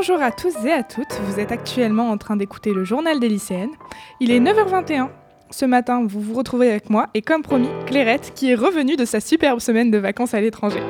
[0.00, 3.28] Bonjour à tous et à toutes, vous êtes actuellement en train d'écouter le journal des
[3.28, 3.74] lycéennes.
[4.18, 5.10] Il est 9h21.
[5.50, 9.04] Ce matin, vous vous retrouvez avec moi et comme promis, Clairette qui est revenue de
[9.04, 10.80] sa superbe semaine de vacances à l'étranger.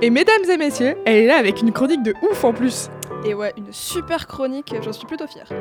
[0.00, 2.88] Et mesdames et messieurs, elle est là avec une chronique de ouf en plus.
[3.26, 5.52] Et ouais, une super chronique, j'en suis plutôt fière.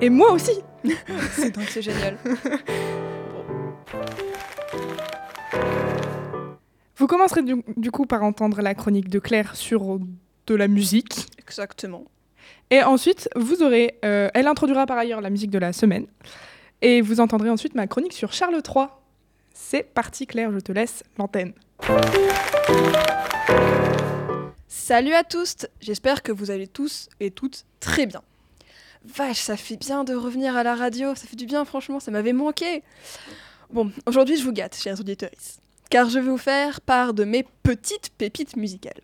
[0.00, 0.62] Et moi aussi
[1.32, 2.18] C'est donc c'est génial.
[6.94, 9.98] Vous commencerez du, du coup par entendre la chronique de Claire sur
[10.46, 11.26] de la musique.
[11.40, 12.04] Exactement.
[12.70, 13.98] Et ensuite, vous aurez.
[14.04, 16.06] euh, elle introduira par ailleurs la musique de la semaine.
[16.82, 18.86] Et vous entendrez ensuite ma chronique sur Charles III.
[19.52, 21.52] C'est parti, Claire, je te laisse l'antenne.
[24.66, 28.22] Salut à tous, j'espère que vous allez tous et toutes très bien.
[29.04, 32.10] Vache, ça fait bien de revenir à la radio, ça fait du bien franchement, ça
[32.10, 32.82] m'avait manqué.
[33.70, 35.30] Bon, aujourd'hui je vous gâte, chers auditeurs,
[35.90, 39.00] car je vais vous faire part de mes petites pépites musicales.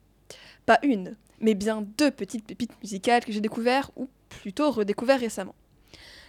[0.66, 5.54] Pas une, mais bien deux petites pépites musicales que j'ai découvertes, ou plutôt redécouvertes récemment.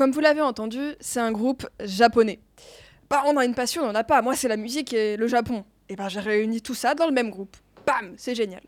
[0.00, 2.40] comme vous l'avez entendu, c'est un groupe japonais.
[3.10, 4.22] Bah, on a une passion, on n'en a pas.
[4.22, 5.62] Moi, c'est la musique et le Japon.
[5.90, 7.54] Et ben, j'ai réuni tout ça dans le même groupe.
[7.86, 8.62] Bam, c'est génial.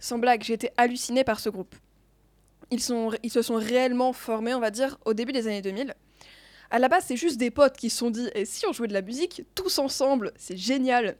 [0.00, 1.76] Sans blague, j'ai été hallucinée par ce groupe.
[2.72, 5.94] Ils se sont réellement formés, on va dire, au début des années 2000.
[6.72, 8.88] À la base, c'est juste des potes qui se sont dit et si on jouait
[8.88, 11.18] de la musique tous ensemble, c'est génial.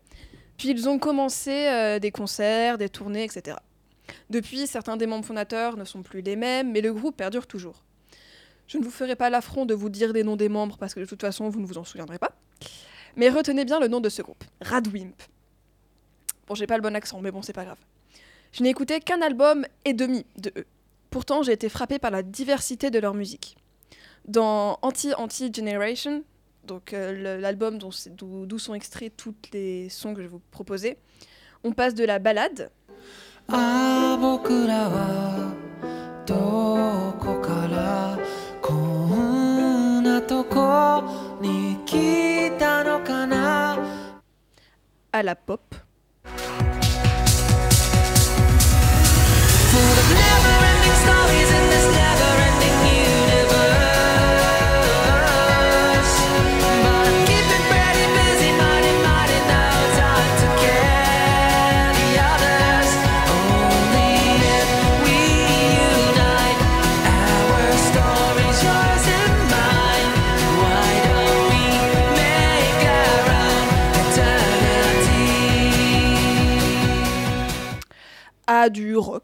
[0.58, 3.56] Puis ils ont commencé euh, des concerts, des tournées, etc.
[4.30, 7.84] Depuis, certains des membres fondateurs ne sont plus les mêmes, mais le groupe perdure toujours.
[8.66, 11.00] Je ne vous ferai pas l'affront de vous dire des noms des membres parce que
[11.00, 12.32] de toute façon vous ne vous en souviendrez pas.
[13.16, 15.14] Mais retenez bien le nom de ce groupe, Radwimp.
[16.46, 17.78] Bon, j'ai pas le bon accent, mais bon, c'est pas grave.
[18.52, 20.66] Je n'ai écouté qu'un album et demi de eux.
[21.10, 23.56] Pourtant, j'ai été frappée par la diversité de leur musique.
[24.26, 26.24] Dans Anti-Anti-Generation,
[26.64, 30.98] donc euh, l'album d'où sont extraits tous les sons que je vais vous proposer,
[31.62, 32.70] on passe de la balade
[33.48, 34.16] あ
[40.13, 41.03] なとこ
[41.41, 43.77] に来たのかな
[45.11, 45.59] à la pop,
[49.71, 50.72] Full of never-ending
[78.74, 79.23] Du rock.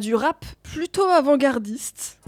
[0.00, 2.18] Du rap plutôt avant-gardiste.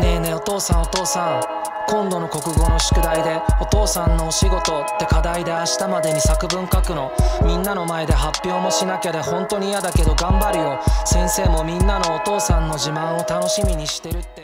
[0.00, 7.12] ねえねえお父さんお父さん今度の国語の宿題でお父さんのお仕事って課題で明日までに作文書くの
[7.44, 14.41] みんなの前で発表もしなきゃで本当に嫌だけど頑張るよ先生もみんなのお父さんの自慢を楽しみにしてるって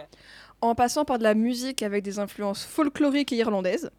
[0.60, 3.90] en passant par de la musique avec des influences folkloriques et irlandaises.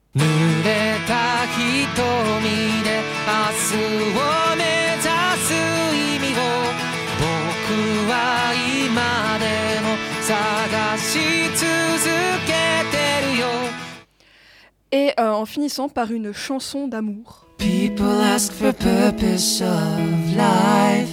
[14.92, 17.46] Et euh, en finissant par une chanson d'amour.
[17.58, 21.10] People ask for purpose of life.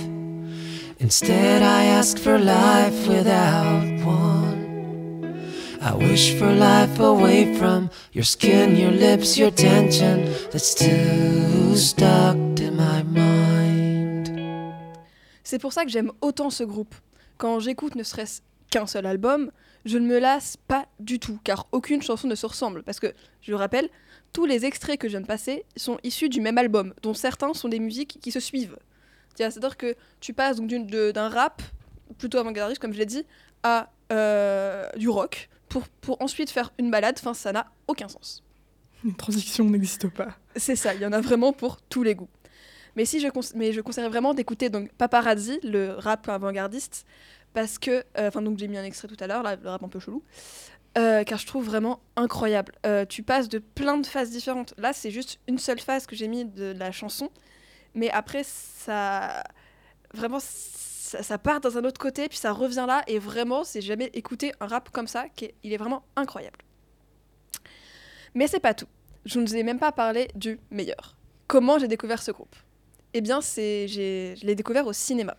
[1.00, 4.45] Instead, I ask for life without one.
[5.86, 12.36] I wish for life away from your skin, your lips, your tension that's too stuck
[12.56, 14.30] to my mind.
[15.44, 16.92] C'est pour ça que j'aime autant ce groupe.
[17.38, 19.52] Quand j'écoute ne serait-ce qu'un seul album,
[19.84, 22.82] je ne me lasse pas du tout, car aucune chanson ne se ressemble.
[22.82, 23.88] Parce que, je le rappelle,
[24.32, 27.54] tous les extraits que je viens de passer sont issus du même album, dont certains
[27.54, 28.76] sont des musiques qui se suivent.
[29.36, 31.62] C'est-à-dire que tu passes d'un rap,
[32.18, 33.24] plutôt avant-gardiste, comme je l'ai dit,
[33.62, 37.16] à euh, du rock, pour, pour ensuite faire une balade.
[37.18, 38.42] Enfin, ça n'a aucun sens.
[39.04, 40.36] Une transition n'existe pas.
[40.56, 42.28] C'est ça, il y en a vraiment pour tous les goûts.
[42.96, 47.04] Mais si je, mais je conseillerais vraiment d'écouter donc Paparazzi, le rap avant-gardiste,
[47.52, 49.82] parce que, euh, enfin donc j'ai mis un extrait tout à l'heure, là, le rap
[49.82, 50.22] un peu chelou,
[50.96, 52.72] euh, car je trouve vraiment incroyable.
[52.86, 54.72] Euh, tu passes de plein de phases différentes.
[54.78, 57.30] Là, c'est juste une seule phase que j'ai mis de la chanson,
[57.94, 59.44] mais après ça,
[60.14, 60.38] vraiment,
[61.06, 64.52] ça, part dans un autre côté, puis ça revient là, et vraiment, c'est jamais écouté
[64.60, 66.58] un rap comme ça, qui est- il est vraiment incroyable.
[68.34, 68.86] Mais c'est pas tout.
[69.24, 71.16] Je ne vous ai même pas parlé du meilleur.
[71.46, 72.54] Comment j'ai découvert ce groupe?
[73.14, 75.36] Eh bien, c'est, je l'ai découvert au cinéma.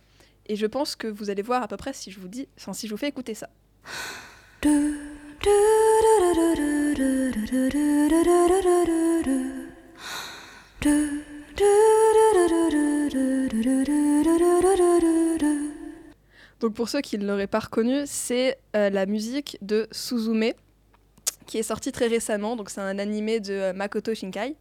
[0.47, 2.87] Et je pense que vous allez voir à peu près si je vous dis, si
[2.87, 3.49] je vous fais écouter ça.
[16.59, 20.51] Donc pour ceux qui ne l'auraient pas reconnu, c'est euh, la musique de Suzume,
[21.45, 22.55] qui est sortie très récemment.
[22.55, 24.55] Donc c'est un animé de euh, Makoto Shinkai.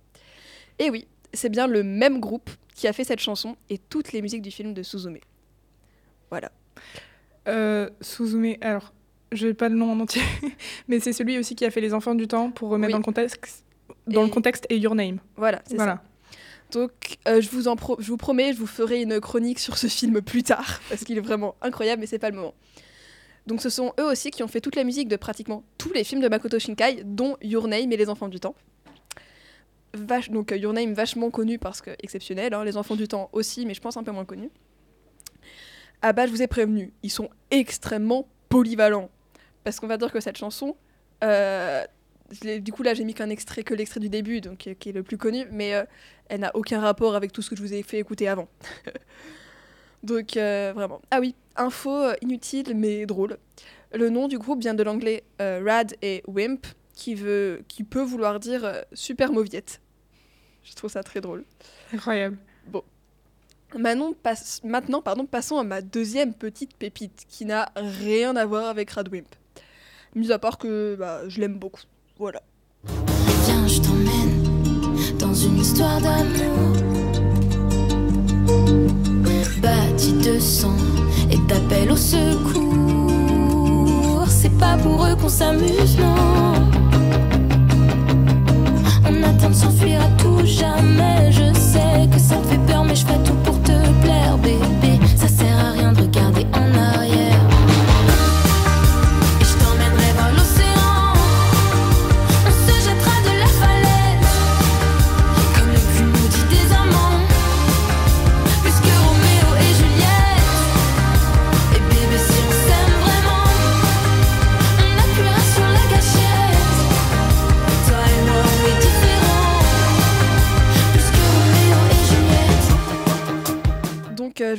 [0.78, 4.20] Et oui, c'est bien le même groupe qui a fait cette chanson et toutes les
[4.20, 5.16] musiques du film de Suzume.
[6.30, 6.52] Voilà.
[7.48, 8.92] Euh, Suzume, alors,
[9.32, 10.22] je n'ai pas le nom en entier,
[10.88, 12.92] mais c'est celui aussi qui a fait Les Enfants du Temps pour remettre Oui.
[12.92, 13.64] dans le contexte.
[14.06, 15.18] Dans le Et- contexte et Your Name.
[15.36, 16.02] Voilà, c'est ça.
[16.72, 20.80] Donc, euh, je, vous promets, je vous ferai une chronique sur ce film plus tard,
[20.88, 22.54] parce qu'il est vraiment incroyable, mais c'est pas le moment.
[23.46, 26.02] Donc, ce sont eux aussi qui ont fait toute la musique de pratiquement tous les
[26.02, 28.56] films de Makoto Shinkai, dont Your Name et Les Enfants du Temps.
[30.30, 33.64] Donc, euh, Your Name, vachement connu parce que exceptionnel, hein, Les Enfants du Temps aussi,
[33.64, 34.50] mais je pense un peu moins connu.
[36.02, 39.10] Ah bah, je vous ai prévenu, ils sont extrêmement polyvalents.
[39.64, 40.76] Parce qu'on va dire que cette chanson,
[41.24, 41.84] euh,
[42.60, 44.92] du coup là j'ai mis qu'un extrait, que l'extrait du début, donc euh, qui est
[44.92, 45.84] le plus connu, mais euh,
[46.28, 48.48] elle n'a aucun rapport avec tout ce que je vous ai fait écouter avant.
[50.02, 51.00] donc euh, vraiment.
[51.10, 53.38] Ah oui, info inutile mais drôle.
[53.92, 58.02] Le nom du groupe vient de l'anglais euh, Rad et Wimp, qui, veut, qui peut
[58.02, 59.80] vouloir dire super mauviette.
[60.64, 61.44] Je trouve ça très drôle.
[61.92, 62.38] Incroyable.
[63.74, 68.66] Manon passe, maintenant, pardon, passons à ma deuxième petite pépite qui n'a rien à voir
[68.66, 69.26] avec Radwimp.
[70.14, 71.82] Mis à part que bah, je l'aime beaucoup.
[72.18, 72.40] Voilà.
[73.44, 74.42] Viens, je t'emmène
[75.18, 76.72] dans une histoire d'amour.
[79.60, 80.72] Bâtie de sang
[81.30, 82.64] et d'appel au secours.
[84.28, 86.15] C'est pas pour eux qu'on s'amuse, non.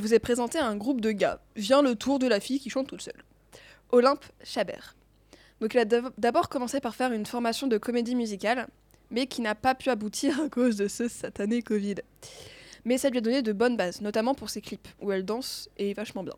[0.07, 1.41] Vous ai présenté un groupe de gars.
[1.55, 3.23] Vient le tour de la fille qui chante toute seule.
[3.89, 4.95] Olympe Chabert.
[5.59, 8.67] Donc elle a d'abord commencé par faire une formation de comédie musicale,
[9.11, 11.95] mais qui n'a pas pu aboutir à cause de ce satané Covid.
[12.85, 15.69] Mais ça lui a donné de bonnes bases, notamment pour ses clips, où elle danse
[15.77, 16.35] et vachement bien.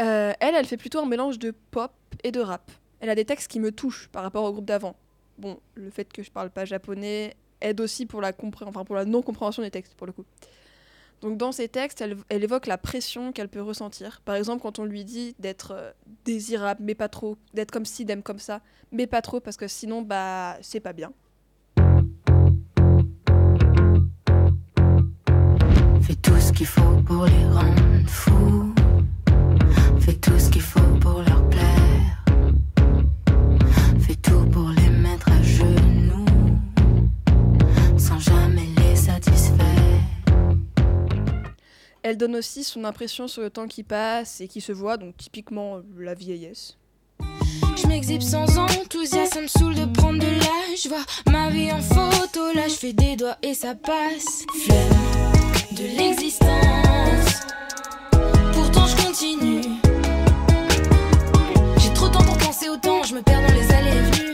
[0.00, 1.92] Euh, elle, elle fait plutôt un mélange de pop
[2.24, 2.72] et de rap.
[2.98, 4.96] Elle a des textes qui me touchent par rapport au groupe d'avant.
[5.38, 8.32] Bon, le fait que je parle pas japonais aide aussi pour la,
[8.66, 10.24] enfin, pour la non-compréhension des textes, pour le coup.
[11.24, 14.20] Donc dans ses textes, elle, évoque la pression qu'elle peut ressentir.
[14.26, 15.90] Par exemple, quand on lui dit d'être euh,
[16.26, 18.60] désirable, mais pas trop, d'être comme ci, d'être comme ça,
[18.92, 21.14] mais pas trop, parce que sinon, bah, c'est pas bien.
[26.02, 28.74] Fais tout ce qu'il faut pour les rendre fous.
[30.00, 31.22] Fais tout ce qu'il faut pour
[42.04, 45.16] Elle donne aussi son impression sur le temps qui passe et qui se voit, donc
[45.16, 46.76] typiquement euh, la vieillesse.
[47.76, 50.82] Je m'exhibe sans enthousiasme, ça me saoule de prendre de l'âge.
[50.82, 54.44] Je vois ma vie en photo, là je fais des doigts et ça passe.
[54.66, 54.92] Flemme
[55.72, 57.40] de l'existence,
[58.52, 59.62] pourtant je continue.
[61.78, 64.32] J'ai trop de temps pour penser autant, je me perds dans les allées et.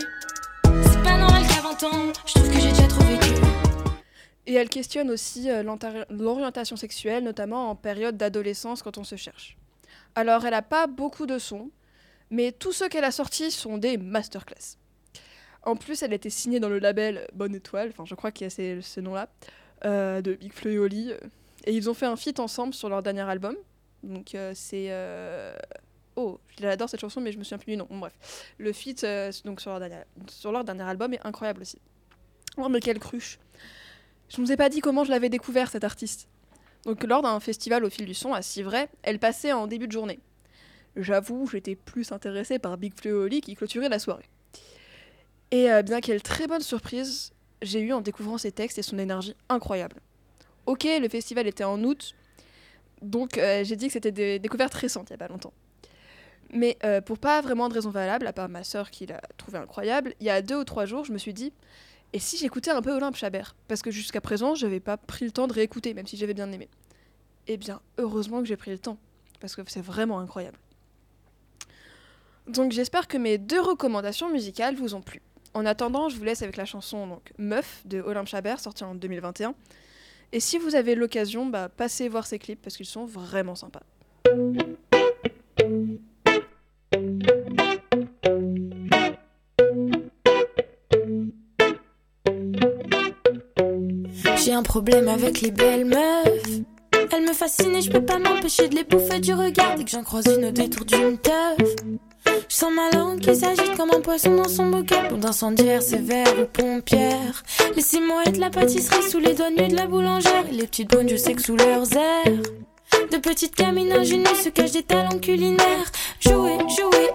[0.90, 3.49] C'est pas normal qu'à 20 ans, je trouve que j'ai déjà trop vécu
[4.54, 5.62] elle questionne aussi euh,
[6.10, 9.56] l'orientation sexuelle, notamment en période d'adolescence quand on se cherche.
[10.14, 11.70] Alors, elle n'a pas beaucoup de sons,
[12.30, 14.76] mais tous ceux qu'elle a sortis sont des masterclass.
[15.62, 18.46] En plus, elle a été signée dans le label Bonne Étoile, enfin je crois qu'il
[18.46, 19.28] y a ce nom-là,
[19.84, 21.12] euh, de Big Flo et Oli.
[21.64, 23.54] Et ils ont fait un feat ensemble sur leur dernier album.
[24.02, 24.90] Donc euh, c'est...
[26.16, 27.86] Oh, je l'adore cette chanson, mais je me souviens plus du nom.
[27.88, 28.52] Bon, bref.
[28.58, 29.06] Le feat
[29.44, 31.78] donc sur, leur dernier, sur leur dernier album est incroyable aussi.
[32.56, 33.38] Oh, mais quelle cruche
[34.30, 36.28] Je ne vous ai pas dit comment je l'avais découvert, cette artiste.
[36.84, 39.92] Donc lors d'un festival au fil du son à Civray, elle passait en début de
[39.92, 40.20] journée.
[40.96, 44.28] J'avoue, j'étais plus intéressée par Big Flo qui clôturait la soirée.
[45.50, 47.32] Et euh, bien quelle très bonne surprise
[47.62, 49.96] j'ai eu en découvrant ses textes et son énergie incroyable.
[50.66, 52.14] Ok, le festival était en août,
[53.02, 55.52] donc euh, j'ai dit que c'était des découvertes récentes, il y a pas longtemps.
[56.52, 59.58] Mais euh, pour pas vraiment de raison valable, à part ma sœur qui l'a trouvé
[59.58, 61.52] incroyable, il y a deux ou trois jours, je me suis dit,
[62.12, 63.54] et si j'écoutais un peu Olympe Chabert?
[63.68, 66.50] Parce que jusqu'à présent, j'avais pas pris le temps de réécouter, même si j'avais bien
[66.50, 66.68] aimé.
[67.46, 68.98] Eh bien, heureusement que j'ai pris le temps,
[69.40, 70.58] parce que c'est vraiment incroyable.
[72.46, 75.22] Donc j'espère que mes deux recommandations musicales vous ont plu.
[75.54, 78.94] En attendant, je vous laisse avec la chanson donc, Meuf de Olympe Chabert, sortie en
[78.94, 79.54] 2021.
[80.32, 83.82] Et si vous avez l'occasion, bah, passez voir ces clips parce qu'ils sont vraiment sympas.
[94.42, 96.62] J'ai un problème avec les belles meufs.
[97.12, 99.90] Elles me fascinent et je peux pas m'empêcher de les bouffer du regard dès que
[99.90, 101.76] j'en croise une au détour d'une teuf.
[102.48, 105.08] Je sens ma langue qui s'agite comme un poisson dans son bocal.
[105.10, 107.42] Bombe d'incendiaire, sévère ou pompière.
[107.76, 110.44] Laissez-moi être la pâtisserie sous les doigts nus de la boulangère.
[110.50, 112.42] Les petites bonnes, je sais que sous leurs airs.
[113.12, 115.92] De petites gamines ingénues se cachent des talents culinaires.
[116.20, 117.08] Jouer, jouer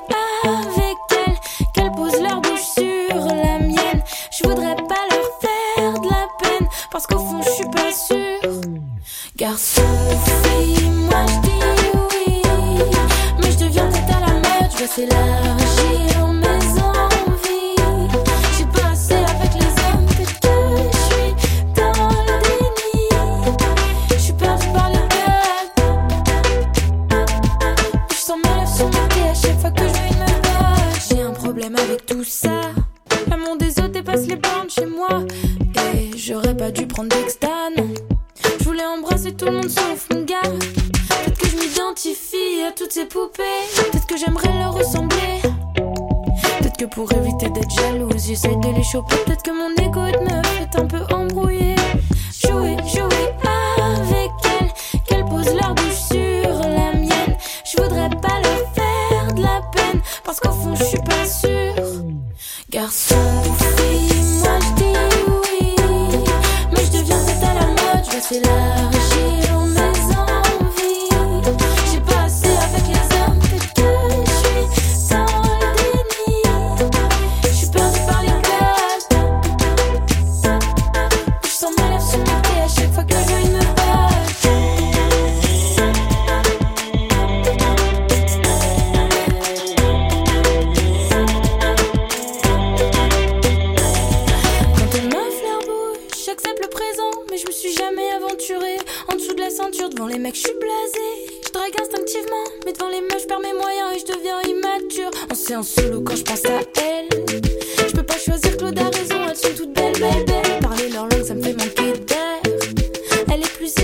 [0.43, 0.54] avec
[6.95, 8.61] Parce qu'au fond, je suis pas sûre.
[9.35, 9.81] Garçon,
[10.43, 11.59] fille, moi je dis
[12.25, 12.41] oui.
[13.37, 16.14] Mais je deviens tête à la mode, je dois s'élargir
[42.71, 43.43] toutes ces poupées.
[43.75, 45.41] Peut-être que j'aimerais leur ressembler.
[45.75, 49.15] Peut-être que pour éviter d'être jalouse, j'essaie de les choper.
[49.25, 49.99] Peut-être que mon égo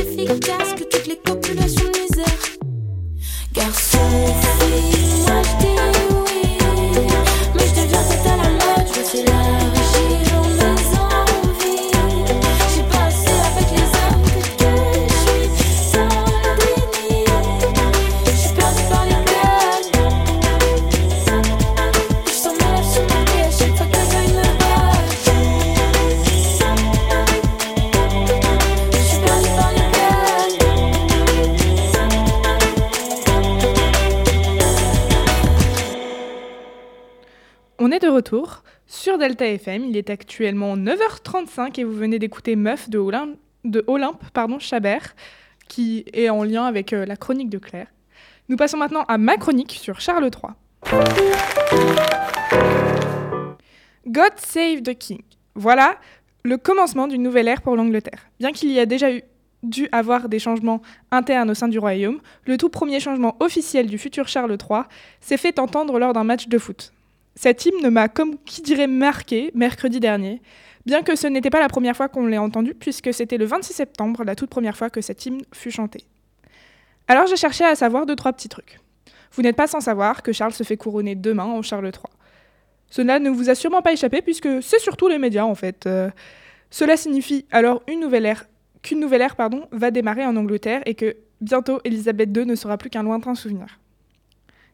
[0.01, 0.91] Elle est
[37.84, 39.86] On est de retour sur Delta FM.
[39.86, 44.24] Il est actuellement 9h35 et vous venez d'écouter Meuf de Olympe,
[44.60, 45.16] Chabert,
[45.68, 47.88] qui est en lien avec euh, la chronique de Claire.
[48.50, 50.54] Nous passons maintenant à ma chronique sur Charles III.
[54.06, 55.24] God Save the King.
[55.56, 55.96] Voilà
[56.44, 58.28] le commencement d'une nouvelle ère pour l'Angleterre.
[58.40, 59.24] Bien qu'il y ait déjà eu
[59.64, 63.98] dû avoir des changements internes au sein du royaume, le tout premier changement officiel du
[63.98, 64.82] futur Charles III
[65.20, 66.94] s'est fait entendre lors d'un match de foot.
[67.36, 70.42] Cet hymne m'a, comme qui dirait, marqué mercredi dernier.
[70.86, 73.74] Bien que ce n'était pas la première fois qu'on l'ait entendu, puisque c'était le 26
[73.74, 76.06] septembre, la toute première fois que cet hymne fut chanté.
[77.08, 78.80] Alors j'ai cherché à savoir deux, trois petits trucs.
[79.34, 81.94] Vous n'êtes pas sans savoir que Charles se fait couronner demain en Charles III.
[82.90, 85.86] Cela ne vous a sûrement pas échappé, puisque c'est surtout les médias en fait.
[85.88, 86.10] Euh,
[86.70, 88.46] cela signifie alors une nouvelle ère,
[88.82, 92.78] qu'une nouvelle ère pardon, va démarrer en Angleterre et que bientôt Elisabeth II ne sera
[92.78, 93.80] plus qu'un lointain souvenir.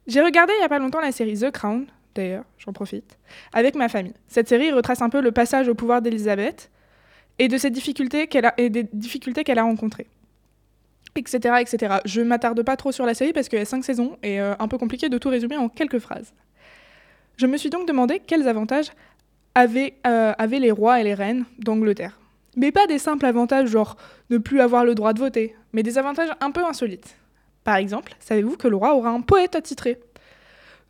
[0.08, 1.86] J'ai regardé il n'y a pas longtemps la série The Crown,
[2.18, 3.18] d'ailleurs, j'en profite,
[3.54, 4.14] avec ma famille.
[4.28, 6.70] Cette série retrace un peu le passage au pouvoir d'Elisabeth
[7.40, 10.08] et de des difficultés qu'elle a rencontrées.
[11.16, 11.38] Etc.
[11.60, 11.96] etc.
[12.06, 14.54] Je m'attarde pas trop sur la série parce qu'il y a cinq saisons et euh,
[14.60, 16.34] un peu compliqué de tout résumer en quelques phrases.
[17.38, 18.92] Je me suis donc demandé quels avantages
[19.56, 22.20] avaient, euh, avaient les rois et les reines d'Angleterre.
[22.56, 23.98] Mais pas des simples avantages genre
[24.30, 27.16] ne plus avoir le droit de voter, mais des avantages un peu insolites.
[27.64, 30.00] Par exemple, savez-vous que le roi aura un poète attitré?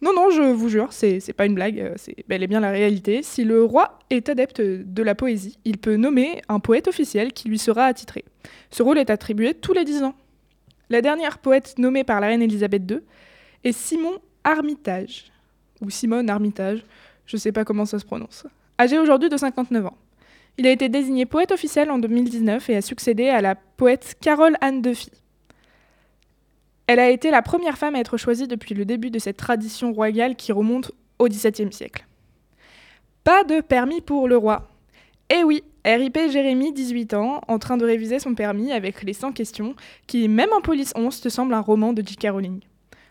[0.02, 2.70] Non, non, je vous jure, c'est pas une blague, euh, c'est bel et bien la
[2.70, 3.24] réalité.
[3.24, 7.50] Si le roi est adepte de la poésie, il peut nommer un poète officiel qui
[7.50, 8.24] lui sera attitré.
[8.70, 10.14] Ce rôle est attribué tous les 10 ans.
[10.90, 13.00] La dernière poète nommée par la reine Elisabeth II
[13.64, 15.32] est Simon Armitage,
[15.82, 16.86] ou Simone Armitage,
[17.26, 18.46] je sais pas comment ça se prononce.
[18.80, 19.98] Âgé aujourd'hui de 59 ans.
[20.60, 24.58] Il a été désigné poète officiel en 2019 et a succédé à la poète Carole
[24.62, 25.12] Anne Duffy.
[26.88, 29.92] Elle a été la première femme à être choisie depuis le début de cette tradition
[29.92, 32.08] royale qui remonte au XVIIe siècle.
[33.26, 34.72] Pas de permis pour le roi.
[35.30, 39.34] Eh oui, RIP Jérémy, 18 ans, en train de réviser son permis avec les 100
[39.34, 39.76] questions,
[40.08, 42.30] qui, même en police 11, te semble un roman de J.K.
[42.32, 42.62] Rowling.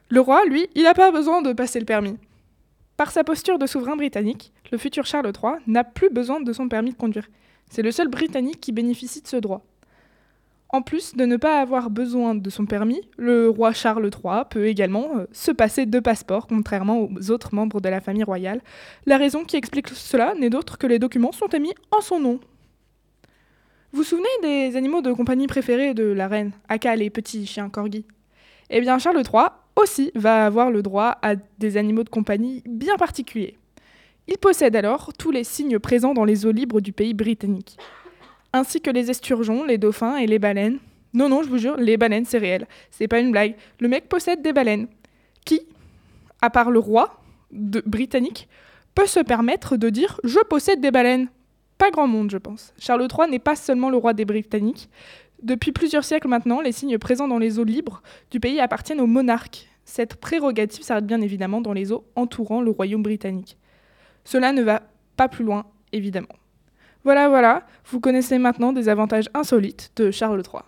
[0.09, 2.17] Le roi, lui, il n'a pas besoin de passer le permis.
[2.97, 6.69] Par sa posture de souverain britannique, le futur Charles III n'a plus besoin de son
[6.69, 7.29] permis de conduire.
[7.71, 9.63] C'est le seul Britannique qui bénéficie de ce droit.
[10.71, 14.67] En plus de ne pas avoir besoin de son permis, le roi Charles III peut
[14.67, 18.61] également euh, se passer de passeport, contrairement aux autres membres de la famille royale.
[19.07, 22.41] La raison qui explique cela n'est d'autre que les documents sont émis en son nom.
[23.93, 27.71] Vous vous souvenez des animaux de compagnie préférés de la reine, aka les petits chiens
[27.71, 28.05] corgis?
[28.69, 32.97] Eh bien, Charles III aussi va avoir le droit à des animaux de compagnie bien
[32.97, 33.57] particuliers.
[34.27, 37.79] Il possède alors tous les signes présents dans les eaux libres du pays britannique
[38.53, 40.79] ainsi que les esturgeons, les dauphins et les baleines.
[41.15, 42.67] Non, non, je vous jure, les baleines, c'est réel.
[42.91, 43.55] C'est pas une blague.
[43.81, 44.87] Le mec possède des baleines.
[45.45, 45.61] Qui,
[46.43, 48.49] à part le roi britannique,
[48.95, 51.29] peut se permettre de dire Je possède des baleines
[51.79, 52.75] Pas grand monde, je pense.
[52.79, 54.89] Charles III n'est pas seulement le roi des Britanniques.
[55.43, 59.07] Depuis plusieurs siècles maintenant, les signes présents dans les eaux libres du pays appartiennent aux
[59.07, 59.69] monarques.
[59.85, 63.57] Cette prérogative s'arrête bien évidemment dans les eaux entourant le royaume britannique.
[64.25, 64.83] Cela ne va
[65.17, 66.35] pas plus loin, évidemment.
[67.07, 70.65] Voilà, voilà, vous connaissez maintenant des avantages insolites de Charles III.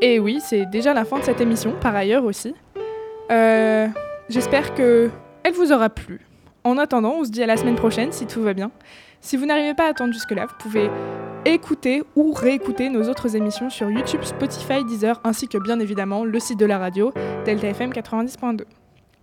[0.00, 2.56] Et oui, c'est déjà la fin de cette émission, par ailleurs aussi.
[3.30, 3.86] Euh,
[4.28, 5.10] J'espère que
[5.44, 6.20] elle vous aura plu.
[6.64, 8.72] En attendant, on se dit à la semaine prochaine si tout va bien.
[9.20, 10.90] Si vous n'arrivez pas à attendre jusque-là, vous pouvez
[11.44, 16.40] écouter ou réécouter nos autres émissions sur YouTube, Spotify, Deezer, ainsi que bien évidemment le
[16.40, 17.12] site de la radio,
[17.44, 18.64] Delta FM 90.2.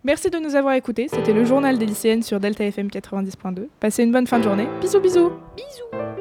[0.06, 3.68] Merci de nous avoir écoutés, c'était le journal des lycéennes sur Delta FM 90.2.
[3.80, 4.68] Passez une bonne fin de journée.
[4.80, 6.15] Bisous bisous Bisous